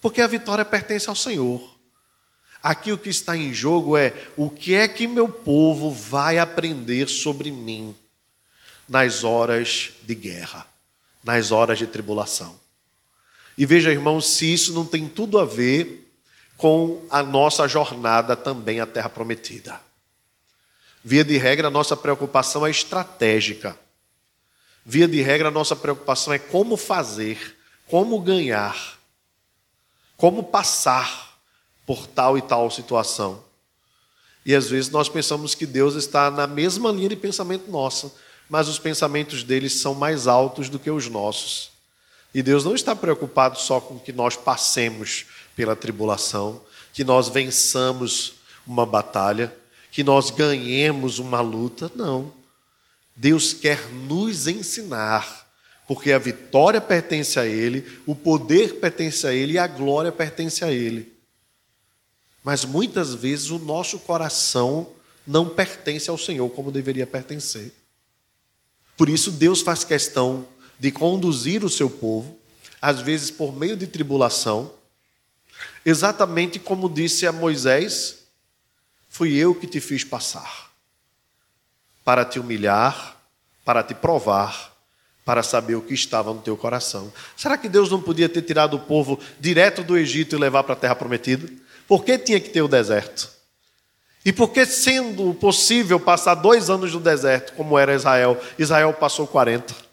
[0.00, 1.72] porque a vitória pertence ao Senhor.
[2.62, 7.08] Aqui o que está em jogo é o que é que meu povo vai aprender
[7.08, 7.94] sobre mim
[8.88, 10.66] nas horas de guerra,
[11.24, 12.61] nas horas de tribulação.
[13.56, 16.02] E veja, irmãos, se isso não tem tudo a ver
[16.56, 19.80] com a nossa jornada também à Terra Prometida.
[21.04, 23.76] Via de regra, a nossa preocupação é estratégica.
[24.86, 28.96] Via de regra, a nossa preocupação é como fazer, como ganhar,
[30.16, 31.36] como passar
[31.84, 33.42] por tal e tal situação.
[34.46, 38.12] E às vezes nós pensamos que Deus está na mesma linha de pensamento nossa,
[38.48, 41.71] mas os pensamentos deles são mais altos do que os nossos.
[42.34, 48.34] E Deus não está preocupado só com que nós passemos pela tribulação, que nós vençamos
[48.66, 49.54] uma batalha,
[49.90, 51.90] que nós ganhemos uma luta.
[51.94, 52.32] Não.
[53.14, 55.46] Deus quer nos ensinar,
[55.86, 60.64] porque a vitória pertence a Ele, o poder pertence a Ele e a glória pertence
[60.64, 61.12] a Ele.
[62.42, 64.88] Mas muitas vezes o nosso coração
[65.26, 67.72] não pertence ao Senhor como deveria pertencer.
[68.96, 70.46] Por isso, Deus faz questão
[70.82, 72.36] de conduzir o seu povo,
[72.80, 74.72] às vezes por meio de tribulação,
[75.86, 78.24] exatamente como disse a Moisés:
[79.08, 80.72] Fui eu que te fiz passar,
[82.04, 83.16] para te humilhar,
[83.64, 84.76] para te provar,
[85.24, 87.12] para saber o que estava no teu coração.
[87.36, 90.72] Será que Deus não podia ter tirado o povo direto do Egito e levar para
[90.72, 91.48] a terra prometida?
[91.86, 93.30] Por que tinha que ter o deserto?
[94.24, 99.28] E por que, sendo possível passar dois anos no deserto, como era Israel, Israel passou
[99.28, 99.91] 40?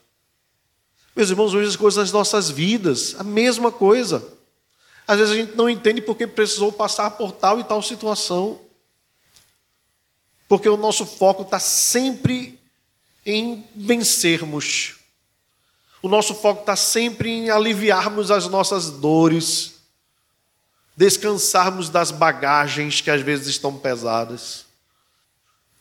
[1.19, 4.25] Meus irmãos, as coisas das nossas vidas, a mesma coisa.
[5.05, 8.58] Às vezes a gente não entende porque precisou passar por tal e tal situação.
[10.47, 12.58] Porque o nosso foco está sempre
[13.25, 14.95] em vencermos.
[16.01, 19.73] O nosso foco está sempre em aliviarmos as nossas dores
[20.95, 24.67] descansarmos das bagagens que às vezes estão pesadas.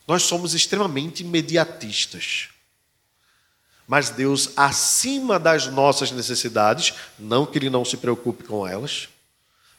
[0.04, 2.48] Nós somos extremamente imediatistas.
[3.88, 9.08] Mas Deus, acima das nossas necessidades, não que Ele não se preocupe com elas,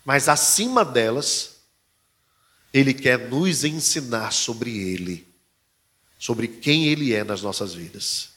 [0.04, 1.58] mas acima delas,
[2.74, 5.28] Ele quer nos ensinar sobre Ele,
[6.18, 8.30] sobre quem Ele é nas nossas vidas.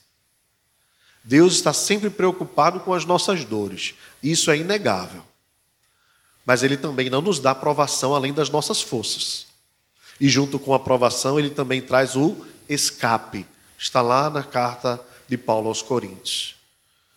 [1.24, 5.24] Deus está sempre preocupado com as nossas dores, isso é inegável.
[6.44, 9.46] Mas ele também não nos dá aprovação além das nossas forças.
[10.20, 13.46] E junto com a aprovação, ele também traz o escape.
[13.78, 15.00] Está lá na carta
[15.32, 16.56] de Paulo aos Coríntios.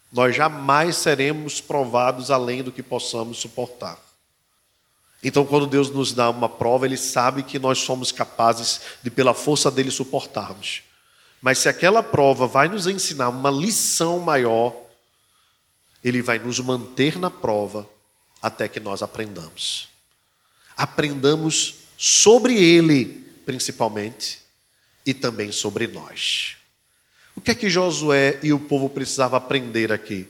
[0.10, 4.00] Nós jamais seremos provados além do que possamos suportar.
[5.22, 9.34] Então, quando Deus nos dá uma prova, Ele sabe que nós somos capazes de, pela
[9.34, 10.84] força dele, suportarmos.
[11.42, 14.74] Mas se aquela prova vai nos ensinar uma lição maior,
[16.02, 17.90] Ele vai nos manter na prova
[18.42, 19.90] até que nós aprendamos.
[20.78, 23.06] Aprendamos sobre Ele,
[23.46, 24.40] principalmente,
[25.06, 26.55] e também sobre nós.
[27.36, 30.28] O que é que Josué e o povo precisavam aprender aqui?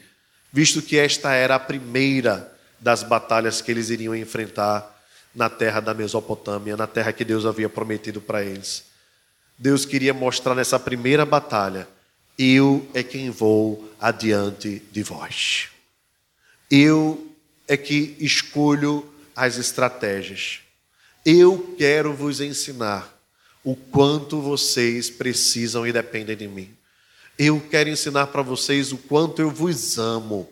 [0.52, 4.92] Visto que esta era a primeira das batalhas que eles iriam enfrentar
[5.34, 8.86] na terra da Mesopotâmia, na terra que Deus havia prometido para eles.
[9.58, 11.88] Deus queria mostrar nessa primeira batalha:
[12.38, 15.70] eu é quem vou adiante de vós.
[16.70, 17.32] Eu
[17.68, 20.60] é que escolho as estratégias.
[21.26, 23.12] Eu quero vos ensinar
[23.64, 26.75] o quanto vocês precisam e dependem de mim.
[27.38, 30.50] Eu quero ensinar para vocês o quanto eu vos amo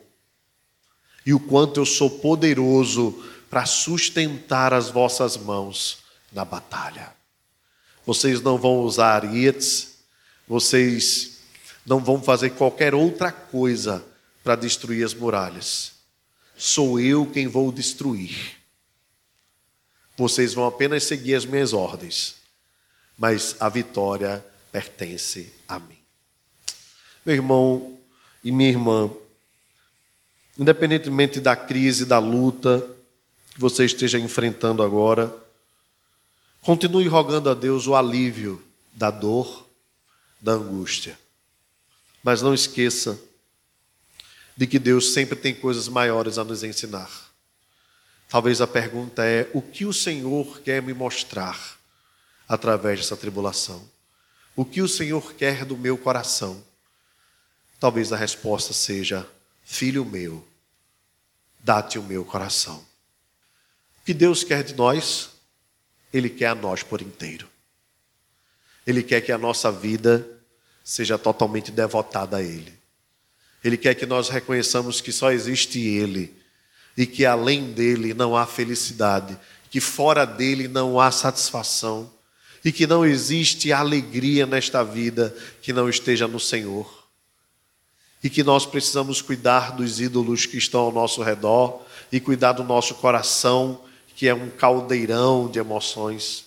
[1.24, 5.98] e o quanto eu sou poderoso para sustentar as vossas mãos
[6.32, 7.12] na batalha.
[8.04, 9.94] Vocês não vão usar arietes,
[10.46, 11.38] vocês
[11.86, 14.04] não vão fazer qualquer outra coisa
[14.42, 15.94] para destruir as muralhas
[16.56, 18.56] sou eu quem vou destruir.
[20.16, 22.36] Vocês vão apenas seguir as minhas ordens,
[23.18, 25.93] mas a vitória pertence a mim.
[27.24, 27.98] Meu irmão
[28.42, 29.10] e minha irmã,
[30.58, 32.86] independentemente da crise, da luta
[33.54, 35.34] que você esteja enfrentando agora,
[36.60, 39.66] continue rogando a Deus o alívio da dor,
[40.38, 41.18] da angústia.
[42.22, 43.18] Mas não esqueça
[44.54, 47.10] de que Deus sempre tem coisas maiores a nos ensinar.
[48.28, 51.78] Talvez a pergunta é: o que o Senhor quer me mostrar
[52.46, 53.82] através dessa tribulação?
[54.54, 56.62] O que o Senhor quer do meu coração?
[57.84, 59.28] Talvez a resposta seja:
[59.62, 60.42] Filho meu,
[61.62, 62.76] dá-te o meu coração.
[64.00, 65.28] O que Deus quer de nós?
[66.10, 67.46] Ele quer a nós por inteiro.
[68.86, 70.26] Ele quer que a nossa vida
[70.82, 72.72] seja totalmente devotada a Ele.
[73.62, 76.34] Ele quer que nós reconheçamos que só existe Ele
[76.96, 82.10] e que além dele não há felicidade, que fora dele não há satisfação
[82.64, 87.03] e que não existe alegria nesta vida que não esteja no Senhor.
[88.24, 92.64] E que nós precisamos cuidar dos ídolos que estão ao nosso redor e cuidar do
[92.64, 93.84] nosso coração,
[94.16, 96.46] que é um caldeirão de emoções,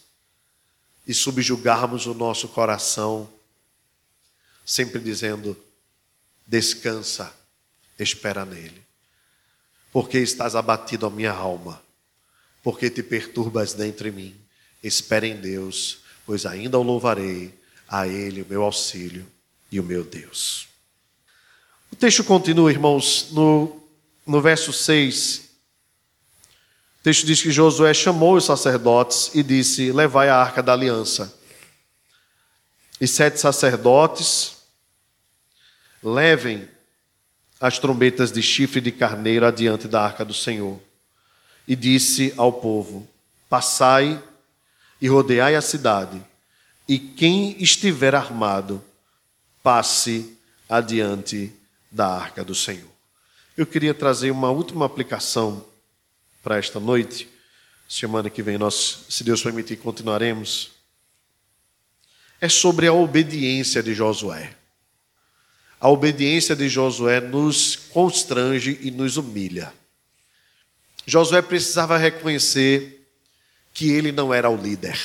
[1.07, 3.29] e subjugarmos o nosso coração,
[4.65, 5.55] sempre dizendo:
[6.47, 7.31] descansa,
[7.99, 8.81] espera nele.
[9.93, 11.81] Porque estás abatido a minha alma,
[12.63, 14.35] porque te perturbas dentro de mim.
[14.83, 17.53] Espera em Deus, pois ainda o louvarei,
[17.87, 19.25] a Ele o meu auxílio
[19.71, 20.66] e o meu Deus.
[21.97, 23.81] O texto continua, irmãos, no,
[24.23, 25.49] no verso 6.
[26.99, 31.35] O texto diz que Josué chamou os sacerdotes e disse: Levai a arca da aliança.
[33.01, 34.57] E sete sacerdotes
[36.03, 36.69] levem
[37.59, 40.79] as trombetas de chifre de carneiro adiante da arca do Senhor.
[41.67, 43.07] E disse ao povo:
[43.49, 44.21] Passai
[45.01, 46.23] e rodeai a cidade,
[46.87, 48.83] e quem estiver armado,
[49.63, 50.37] passe
[50.69, 51.57] adiante
[51.91, 52.89] da arca do Senhor.
[53.55, 55.65] Eu queria trazer uma última aplicação
[56.43, 57.27] para esta noite.
[57.89, 60.71] Semana que vem nós, se Deus permitir, continuaremos.
[62.39, 64.55] É sobre a obediência de Josué.
[65.79, 69.73] A obediência de Josué nos constrange e nos humilha.
[71.05, 73.09] Josué precisava reconhecer
[73.73, 74.99] que ele não era o líder.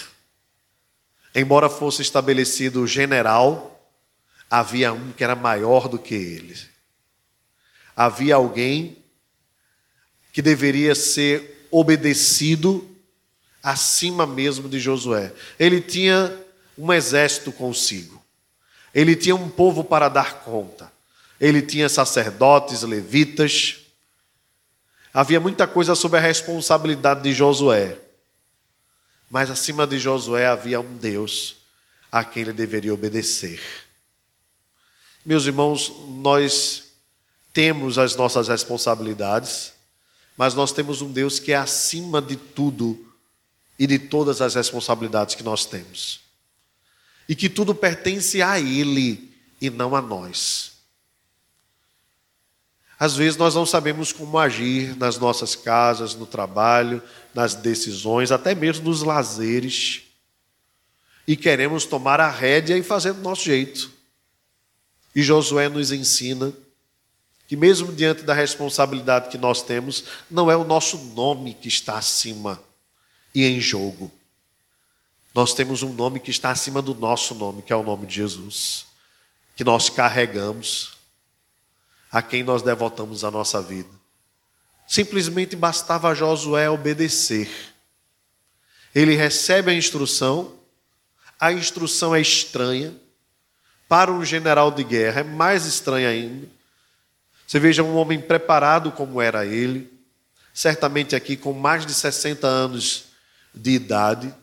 [1.35, 3.73] Embora fosse estabelecido general,
[4.51, 6.72] havia um que era maior do que ele.
[7.97, 8.99] Havia alguém
[10.33, 12.89] que deveria ser obedecido
[13.63, 15.33] acima mesmo de Josué.
[15.59, 16.37] Ele tinha
[16.77, 18.23] um exército consigo.
[18.95, 20.93] Ele tinha um povo para dar conta.
[21.41, 23.79] Ele tinha sacerdotes, levitas.
[25.13, 27.99] Havia muita coisa sobre a responsabilidade de Josué.
[29.31, 31.57] Mas acima de Josué havia um Deus
[32.11, 33.61] a quem ele deveria obedecer.
[35.25, 36.92] Meus irmãos, nós
[37.53, 39.73] temos as nossas responsabilidades,
[40.37, 43.13] mas nós temos um Deus que é acima de tudo
[43.79, 46.23] e de todas as responsabilidades que nós temos
[47.29, 50.73] e que tudo pertence a Ele e não a nós.
[52.99, 57.03] Às vezes nós não sabemos como agir nas nossas casas, no trabalho,
[57.35, 60.03] nas decisões, até mesmo nos lazeres,
[61.27, 63.91] e queremos tomar a rédea e fazer do nosso jeito.
[65.15, 66.53] E Josué nos ensina
[67.53, 71.99] que, mesmo diante da responsabilidade que nós temos, não é o nosso nome que está
[71.99, 72.59] acima
[73.35, 74.11] e em jogo
[75.35, 78.15] nós temos um nome que está acima do nosso nome, que é o nome de
[78.15, 78.87] Jesus,
[79.55, 80.93] que nós carregamos,
[82.11, 83.91] a quem nós devotamos a nossa vida.
[84.89, 87.51] Simplesmente bastava Josué obedecer.
[88.95, 90.59] Ele recebe a instrução,
[91.39, 92.95] a instrução é estranha,
[93.87, 96.62] para um general de guerra é mais estranha ainda.
[97.53, 99.93] Você veja um homem preparado como era ele,
[100.55, 103.09] certamente aqui com mais de 60 anos
[103.55, 104.35] de idade,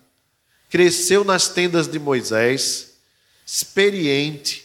[0.70, 2.98] cresceu nas tendas de Moisés,
[3.44, 4.64] experiente.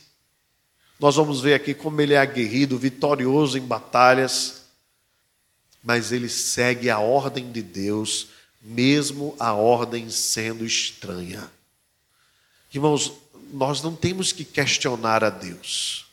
[1.01, 4.65] Nós vamos ver aqui como ele é aguerrido, vitorioso em batalhas,
[5.83, 8.27] mas ele segue a ordem de Deus,
[8.61, 11.51] mesmo a ordem sendo estranha.
[12.75, 13.11] Irmãos,
[13.55, 16.04] nós não temos que questionar a Deus.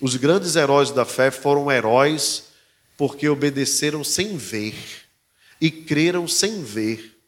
[0.00, 2.44] Os grandes heróis da fé foram heróis
[2.96, 4.74] porque obedeceram sem ver
[5.60, 7.18] e creram sem ver.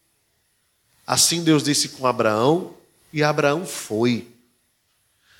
[1.07, 2.75] Assim Deus disse com Abraão,
[3.13, 4.29] e Abraão foi.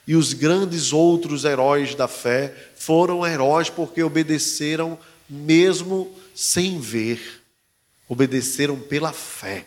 [0.07, 4.99] E os grandes outros heróis da fé foram heróis porque obedeceram
[5.29, 7.43] mesmo sem ver,
[8.09, 9.67] obedeceram pela fé.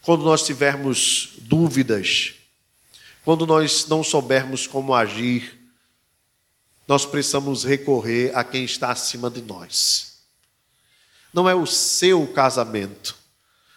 [0.00, 2.32] Quando nós tivermos dúvidas,
[3.22, 5.61] quando nós não soubermos como agir,
[6.92, 10.18] nós precisamos recorrer a quem está acima de nós.
[11.32, 13.16] Não é o seu casamento,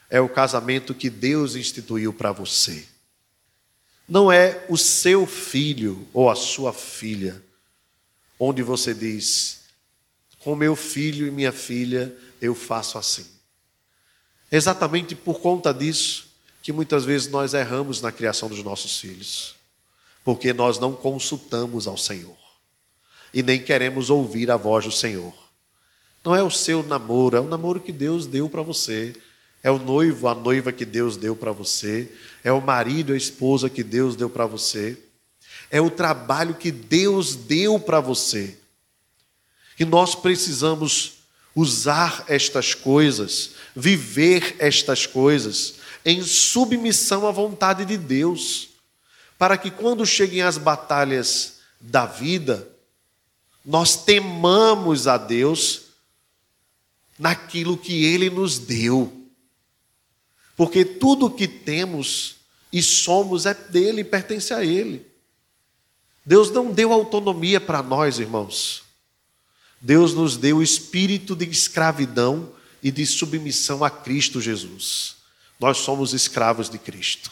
[0.09, 2.86] é o casamento que Deus instituiu para você.
[4.05, 7.41] Não é o seu filho ou a sua filha,
[8.38, 9.61] onde você diz:
[10.39, 13.26] com meu filho e minha filha eu faço assim.
[14.51, 16.28] Exatamente por conta disso
[16.61, 19.55] que muitas vezes nós erramos na criação dos nossos filhos,
[20.22, 22.45] porque nós não consultamos ao Senhor
[23.36, 25.34] e nem queremos ouvir a voz do Senhor.
[26.24, 29.14] Não é o seu namoro, é o namoro que Deus deu para você
[29.66, 32.08] é o noivo, a noiva que Deus deu para você,
[32.44, 34.96] é o marido, a esposa que Deus deu para você,
[35.72, 38.60] é o trabalho que Deus deu para você.
[39.80, 41.14] E nós precisamos
[41.56, 48.70] usar estas coisas, viver estas coisas em submissão à vontade de Deus,
[49.36, 52.68] para que quando cheguem as batalhas da vida,
[53.66, 55.86] nós temamos a Deus
[57.18, 59.26] naquilo que Ele nos deu.
[60.55, 62.36] Porque tudo que temos
[62.72, 65.05] e somos é dele, pertence a Ele.
[66.26, 68.84] Deus não deu autonomia para nós, irmãos.
[69.82, 72.51] Deus nos deu o espírito de escravidão
[72.82, 75.16] e de submissão a Cristo Jesus.
[75.59, 77.32] Nós somos escravos de Cristo,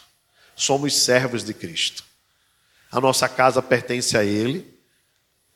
[0.55, 2.03] somos servos de Cristo.
[2.91, 4.72] A nossa casa pertence a Ele,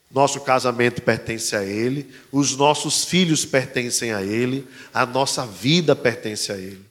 [0.10, 6.52] nosso casamento pertence a Ele, os nossos filhos pertencem a Ele, a nossa vida pertence
[6.52, 6.86] a Ele.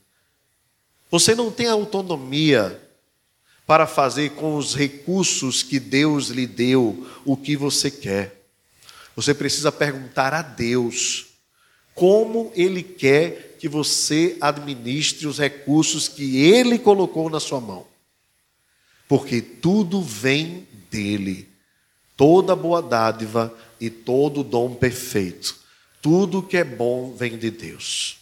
[1.11, 2.81] Você não tem autonomia
[3.67, 8.47] para fazer com os recursos que Deus lhe deu o que você quer.
[9.17, 11.27] Você precisa perguntar a Deus
[11.95, 17.87] como Ele quer que você administre os recursos que Ele colocou na sua mão.
[19.09, 21.56] Porque tudo vem dele
[22.17, 25.57] toda boa dádiva e todo dom perfeito.
[26.01, 28.19] Tudo que é bom vem de Deus.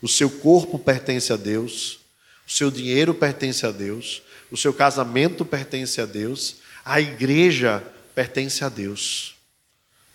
[0.00, 2.00] O seu corpo pertence a Deus,
[2.46, 7.82] o seu dinheiro pertence a Deus, o seu casamento pertence a Deus, a igreja
[8.14, 9.36] pertence a Deus.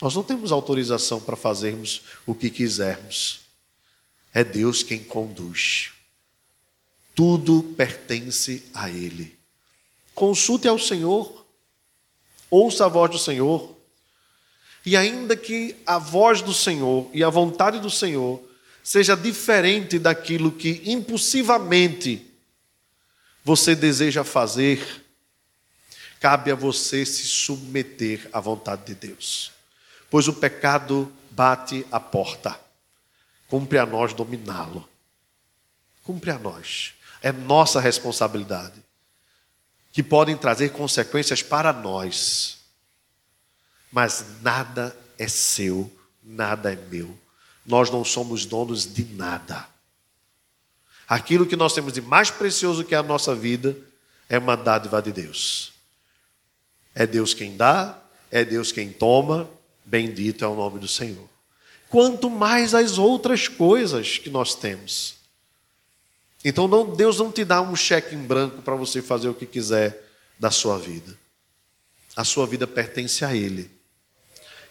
[0.01, 3.39] Nós não temos autorização para fazermos o que quisermos.
[4.33, 5.91] É Deus quem conduz.
[7.15, 9.35] Tudo pertence a Ele.
[10.13, 11.46] Consulte ao Senhor
[12.49, 13.75] Ouça a voz do Senhor.
[14.85, 18.41] E ainda que a voz do Senhor e a vontade do Senhor
[18.83, 22.25] seja diferente daquilo que impulsivamente
[23.43, 25.05] você deseja fazer,
[26.19, 29.51] cabe a você se submeter à vontade de Deus.
[30.09, 32.57] Pois o pecado bate a porta.
[33.49, 34.87] Cumpre a nós dominá-lo.
[36.03, 36.93] Cumpre a nós.
[37.21, 38.86] É nossa responsabilidade
[39.97, 42.59] que podem trazer consequências para nós.
[43.91, 45.91] Mas nada é seu,
[46.21, 47.17] nada é meu.
[47.65, 49.67] Nós não somos donos de nada.
[51.07, 53.75] Aquilo que nós temos de mais precioso que é a nossa vida
[54.29, 55.73] é uma dádiva de Deus.
[56.93, 59.49] É Deus quem dá, é Deus quem toma,
[59.83, 61.27] bendito é o nome do Senhor.
[61.89, 65.16] Quanto mais as outras coisas que nós temos.
[66.43, 69.45] Então não, Deus não te dá um cheque em branco para você fazer o que
[69.45, 70.03] quiser
[70.39, 71.17] da sua vida.
[72.15, 73.69] A sua vida pertence a Ele.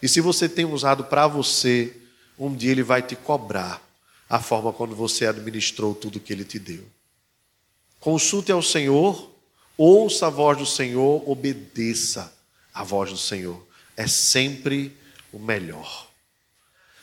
[0.01, 1.95] E se você tem usado para você,
[2.37, 3.81] um dia Ele vai te cobrar
[4.29, 6.83] a forma quando você administrou tudo que Ele te deu.
[7.99, 9.31] Consulte ao Senhor,
[9.77, 12.33] ouça a voz do Senhor, obedeça
[12.73, 13.65] a voz do Senhor.
[13.95, 14.95] É sempre
[15.31, 16.07] o melhor.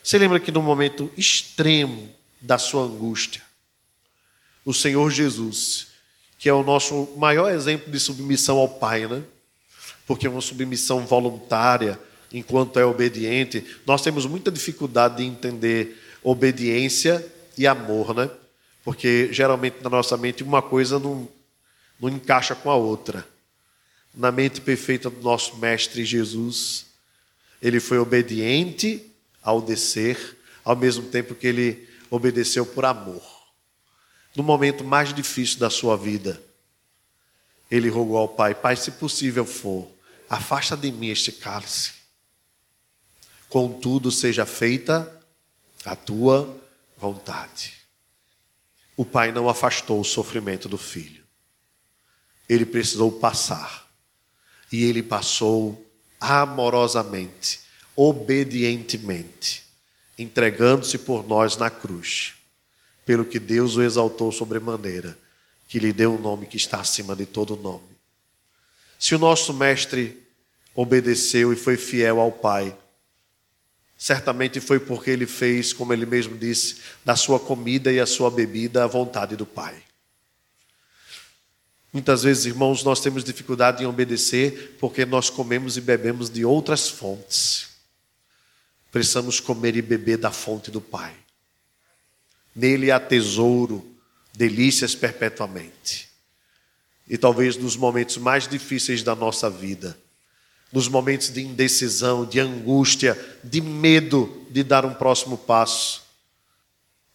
[0.03, 2.09] Você lembra que no momento extremo
[2.41, 3.43] da sua angústia,
[4.65, 5.89] o Senhor Jesus,
[6.39, 9.23] que é o nosso maior exemplo de submissão ao Pai, né?
[10.07, 11.99] Porque é uma submissão voluntária,
[12.33, 13.65] enquanto é obediente.
[13.87, 17.25] Nós temos muita dificuldade de entender obediência
[17.57, 18.31] e amor, né?
[18.83, 21.29] Porque geralmente na nossa mente uma coisa não,
[22.01, 23.27] não encaixa com a outra.
[24.15, 26.87] Na mente perfeita do nosso Mestre Jesus,
[27.61, 29.03] ele foi obediente
[29.43, 33.44] ao descer, ao mesmo tempo que ele obedeceu por amor
[34.35, 36.43] no momento mais difícil da sua vida,
[37.71, 39.89] ele rogou ao Pai: Pai, se possível for,
[40.29, 41.93] afasta de mim este cálice.
[43.49, 45.21] Contudo, seja feita
[45.85, 46.61] a tua
[46.97, 47.75] vontade.
[48.97, 51.25] O pai não afastou o sofrimento do filho.
[52.49, 53.89] Ele precisou passar.
[54.73, 55.89] E ele passou
[56.21, 57.61] amorosamente,
[57.95, 59.65] obedientemente,
[60.19, 62.34] entregando-se por nós na cruz
[63.05, 65.17] pelo que Deus o exaltou sobremaneira,
[65.69, 67.95] que lhe deu um nome que está acima de todo nome.
[68.99, 70.23] Se o nosso mestre
[70.75, 72.77] obedeceu e foi fiel ao Pai,
[73.97, 78.31] certamente foi porque ele fez, como ele mesmo disse, da sua comida e a sua
[78.31, 79.83] bebida a vontade do Pai.
[81.93, 86.89] Muitas vezes, irmãos, nós temos dificuldade em obedecer porque nós comemos e bebemos de outras
[86.89, 87.69] fontes.
[88.91, 91.15] Precisamos comer e beber da fonte do Pai.
[92.55, 93.85] Nele há tesouro,
[94.33, 96.09] delícias perpetuamente.
[97.09, 99.99] E talvez nos momentos mais difíceis da nossa vida,
[100.73, 106.03] nos momentos de indecisão, de angústia, de medo de dar um próximo passo,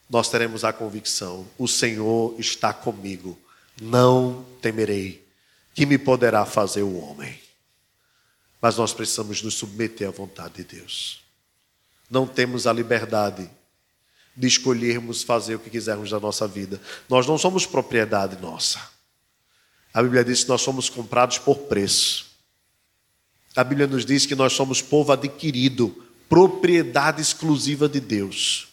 [0.09, 3.37] nós teremos a convicção: o Senhor está comigo,
[3.81, 5.25] não temerei,
[5.73, 7.39] que me poderá fazer o homem.
[8.61, 11.21] Mas nós precisamos nos submeter à vontade de Deus.
[12.09, 13.49] Não temos a liberdade
[14.39, 16.79] de escolhermos fazer o que quisermos da nossa vida.
[17.09, 18.79] Nós não somos propriedade nossa.
[19.93, 22.27] A Bíblia diz que nós somos comprados por preço.
[23.53, 28.69] A Bíblia nos diz que nós somos povo adquirido, propriedade exclusiva de Deus.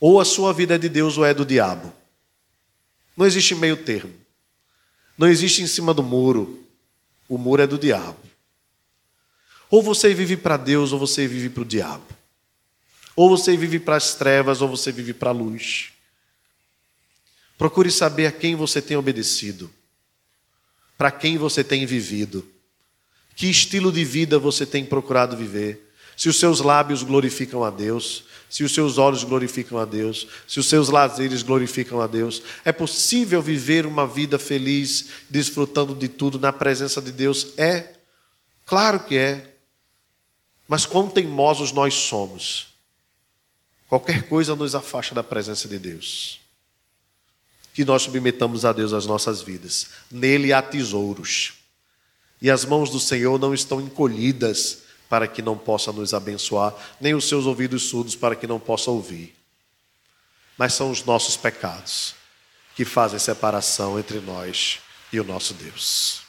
[0.00, 1.92] Ou a sua vida é de Deus ou é do diabo.
[3.14, 4.14] Não existe meio termo.
[5.18, 6.64] Não existe em cima do muro.
[7.28, 8.16] O muro é do diabo.
[9.68, 12.17] Ou você vive para Deus ou você vive para o diabo.
[13.18, 15.90] Ou você vive para as trevas ou você vive para a luz.
[17.58, 19.68] Procure saber a quem você tem obedecido,
[20.96, 22.46] para quem você tem vivido,
[23.34, 25.90] que estilo de vida você tem procurado viver.
[26.16, 30.60] Se os seus lábios glorificam a Deus, se os seus olhos glorificam a Deus, se
[30.60, 32.40] os seus lazeres glorificam a Deus.
[32.64, 37.48] É possível viver uma vida feliz, desfrutando de tudo na presença de Deus?
[37.58, 37.94] É,
[38.64, 39.56] claro que é.
[40.68, 42.77] Mas quão teimosos nós somos.
[43.88, 46.40] Qualquer coisa nos afasta da presença de Deus.
[47.72, 49.88] Que nós submetamos a Deus as nossas vidas.
[50.10, 51.54] Nele há tesouros.
[52.40, 57.14] E as mãos do Senhor não estão encolhidas para que não possa nos abençoar, nem
[57.14, 59.34] os seus ouvidos surdos para que não possa ouvir.
[60.58, 62.14] Mas são os nossos pecados
[62.76, 64.80] que fazem separação entre nós
[65.10, 66.27] e o nosso Deus.